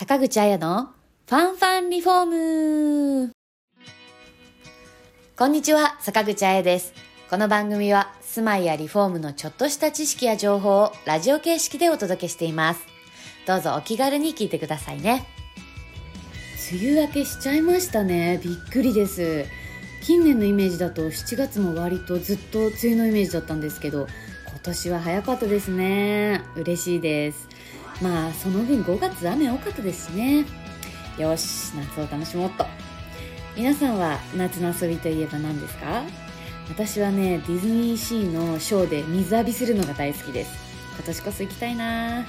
[0.00, 0.88] 坂口彩の
[1.28, 3.32] ファンファンリフォーム
[5.36, 6.94] こんにちは、坂口彩です。
[7.28, 12.80] この番組は住まいやリフォームのちょっとした知識や情報をラジオ形式でお届けしています。
[13.46, 15.26] どうぞお気軽に聞いてくださいね。
[16.72, 18.40] 梅雨明けしちゃいましたね。
[18.42, 19.44] びっくりです。
[20.02, 24.06] 近年のイメージだと7月も割とずっと梅雨のイメージだったんですけど、
[24.48, 26.40] 今年は早かったですね。
[26.56, 27.50] 嬉しいです。
[28.00, 30.44] まあその分5月雨多かったですしね。
[31.18, 32.66] よし夏を楽しもうっと。
[33.56, 36.02] 皆さんは夏の遊びといえば何ですか？
[36.68, 40.52] 私はねディズニーシーのショーで水浴びするのが大好きです。
[40.94, 42.24] 今年こそ行きたいな。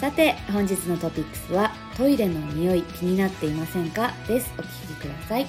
[0.00, 4.12] さて本日のトピックスはトイレの匂い気になっていませんか？
[4.28, 4.52] です。
[4.58, 5.46] お聞きください。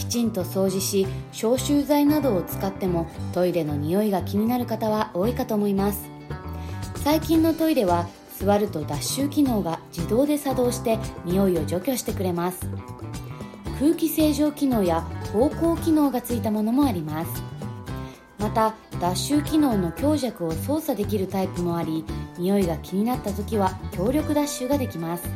[0.00, 6.08] きちんと掃除し消臭剤などを使ってもトイレの匂いが気になる方は多いかと思います。
[7.04, 12.66] 最近のトイレは座ると脱臭機能が自動で作動して匂いを除去してくれます。
[13.78, 17.42] 空気清浄機能や芳香機能がついたものもあります。
[18.38, 22.06] また脱臭機能の強弱を操作できるタイプもあり
[22.38, 25.28] 匂いが気になった時は強力脱臭ができます。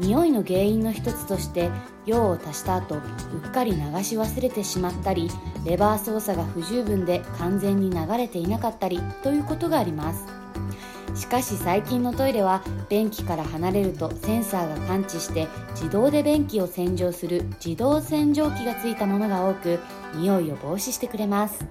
[0.00, 1.70] 匂いの原因の一つとして
[2.06, 3.00] 用を足した後う
[3.46, 5.30] っかり流し忘れてしまったり
[5.64, 10.24] レバー操作が不十分で完全に流れていなかったりということがあります。
[11.14, 19.80] しかし最近のトイレは便器から離れるとセンサーが感知して自動で便器を洗浄する自動洗浄機がついたものが多く
[20.14, 21.64] 匂いを防止してくれます。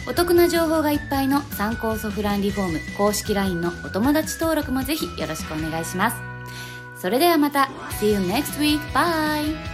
[0.07, 6.17] お得な情報がいっぱいの参考ソフランリフォーム公式 LINE のお友達登録もぜひよろしくお願いします。
[6.97, 7.69] それではまた。
[7.99, 8.79] See you next week.
[8.93, 9.70] Bye!